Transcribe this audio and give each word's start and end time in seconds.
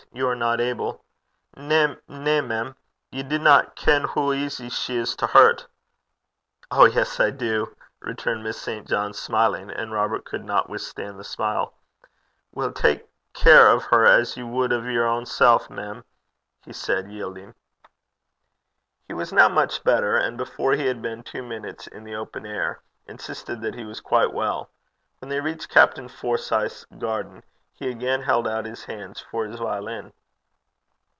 You 0.13 0.27
are 0.27 0.35
not 0.35 0.59
able.' 0.59 1.05
'Na, 1.55 1.95
na, 2.09 2.41
mem. 2.41 2.75
Ye 3.11 3.23
dinna 3.23 3.71
ken 3.77 4.03
hoo 4.03 4.33
easy 4.33 4.67
she 4.69 4.97
is 4.97 5.15
to 5.15 5.27
hurt.' 5.27 5.65
'Oh, 6.69 6.83
yes, 6.83 7.21
I 7.21 7.29
do!' 7.29 7.73
returned 8.01 8.43
Miss 8.43 8.59
St. 8.61 8.85
John, 8.85 9.13
smiling, 9.13 9.69
and 9.71 9.93
Robert 9.93 10.25
could 10.25 10.43
not 10.43 10.69
withstand 10.69 11.17
the 11.17 11.23
smile. 11.23 11.75
'Weel, 12.53 12.73
tak 12.73 13.07
care 13.33 13.69
o' 13.69 13.79
her, 13.79 14.05
as 14.05 14.35
ye 14.35 14.43
wad 14.43 14.73
o' 14.73 14.81
yer 14.81 15.07
ain 15.07 15.25
sel', 15.25 15.65
mem,' 15.69 16.03
he 16.65 16.73
said, 16.73 17.09
yielding. 17.09 17.55
He 19.07 19.13
was 19.13 19.31
now 19.31 19.47
much 19.47 19.81
better, 19.81 20.17
and 20.17 20.35
before 20.35 20.73
he 20.73 20.87
had 20.87 21.01
been 21.01 21.23
two 21.23 21.41
minutes 21.43 21.87
in 21.87 22.03
the 22.03 22.15
open 22.15 22.45
air, 22.45 22.81
insisted 23.07 23.61
that 23.61 23.75
he 23.75 23.85
was 23.85 24.01
quite 24.01 24.33
well. 24.33 24.71
When 25.19 25.29
they 25.29 25.39
reached 25.39 25.69
Captain 25.69 26.09
Forsyth's 26.09 26.83
garden 26.99 27.43
he 27.73 27.89
again 27.89 28.21
held 28.21 28.47
out 28.47 28.63
his 28.65 28.83
hands 28.83 29.19
for 29.19 29.45
his 29.47 29.57
violin. 29.57 30.13